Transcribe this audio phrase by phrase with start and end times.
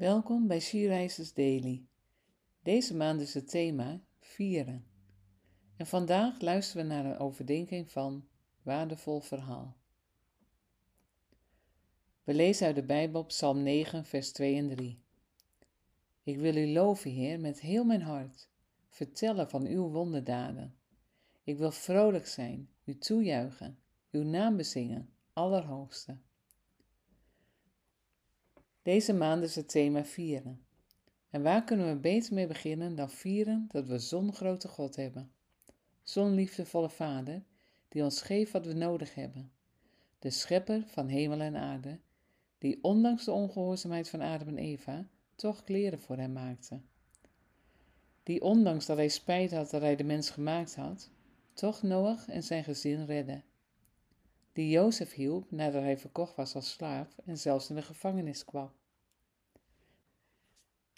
[0.00, 1.84] Welkom bij Skiereizers Daily.
[2.62, 4.84] Deze maand is het thema vieren.
[5.76, 8.26] En vandaag luisteren we naar een overdenking van
[8.62, 9.76] Waardevol Verhaal.
[12.24, 15.02] We lezen uit de Bijbel Psalm 9, vers 2 en 3.
[16.22, 18.48] Ik wil u loven, Heer, met heel mijn hart,
[18.88, 20.74] vertellen van uw wonderdaden.
[21.44, 23.78] Ik wil vrolijk zijn, u toejuichen,
[24.10, 26.18] uw naam bezingen, Allerhoogste.
[28.82, 30.60] Deze maand is het thema vieren.
[31.30, 35.32] En waar kunnen we beter mee beginnen dan vieren dat we zo'n grote God hebben?
[36.02, 37.42] Zo'n liefdevolle Vader
[37.88, 39.52] die ons geeft wat we nodig hebben.
[40.18, 41.98] De schepper van hemel en aarde,
[42.58, 46.80] die ondanks de ongehoorzaamheid van Adam en Eva toch kleren voor hem maakte.
[48.22, 51.10] Die ondanks dat hij spijt had dat hij de mens gemaakt had,
[51.52, 53.42] toch Noach en zijn gezin redde.
[54.60, 58.70] Die Jozef hielp nadat hij verkocht was als slaaf en zelfs in de gevangenis kwam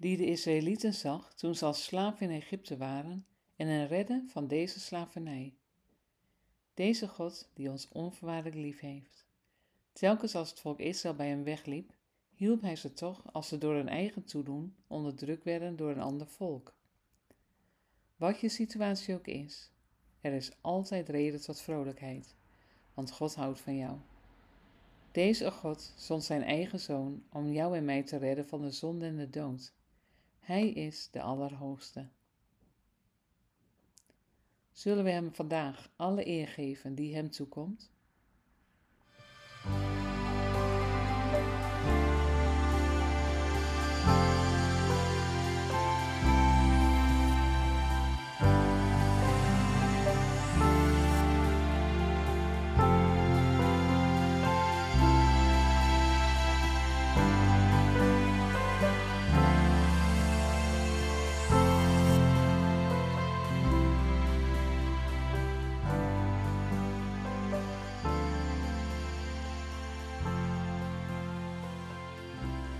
[0.00, 4.46] die de Israëlieten zag toen ze als slaaf in Egypte waren en hen redden van
[4.46, 5.54] deze slavernij.
[6.74, 9.26] Deze God die ons onvoorwaardelijk lief heeft.
[9.92, 11.92] Telkens als het volk Israël bij hem wegliep,
[12.34, 16.26] hielp hij ze toch als ze door hun eigen toedoen onderdrukt werden door een ander
[16.26, 16.74] volk.
[18.16, 19.70] Wat je situatie ook is,
[20.20, 22.34] er is altijd reden tot vrolijkheid,
[23.00, 23.96] want God houdt van jou.
[25.12, 29.06] Deze God zond zijn eigen zoon om jou en mij te redden van de zonde
[29.06, 29.72] en de dood.
[30.40, 32.08] Hij is de Allerhoogste.
[34.72, 37.90] Zullen we Hem vandaag alle eer geven die Hem toekomt?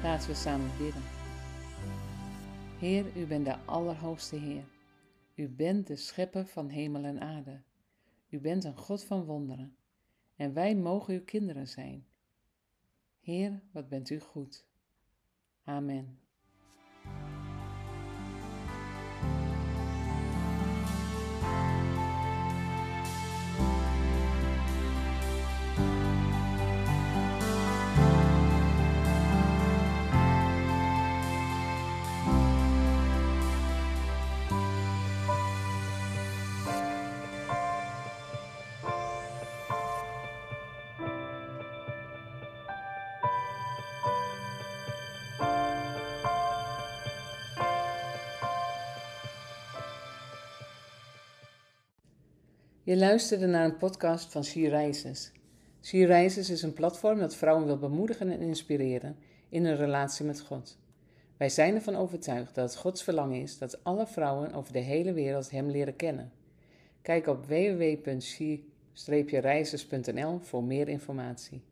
[0.02, 1.02] Laten we samen bidden.
[2.78, 4.64] Heer, u bent de Allerhoogste Heer.
[5.34, 7.60] U bent de Schepper van hemel en aarde.
[8.28, 9.76] U bent een God van wonderen.
[10.36, 12.06] En wij mogen uw kinderen zijn.
[13.20, 14.66] Heer, wat bent u goed.
[15.64, 16.18] Amen.
[52.90, 55.32] Je luisterde naar een podcast van She Rises.
[55.82, 59.16] She Rises is een platform dat vrouwen wil bemoedigen en inspireren
[59.48, 60.78] in hun relatie met God.
[61.36, 65.12] Wij zijn ervan overtuigd dat het Gods verlangen is dat alle vrouwen over de hele
[65.12, 66.32] wereld Hem leren kennen.
[67.02, 71.62] Kijk op www.she-rises.nl voor meer informatie.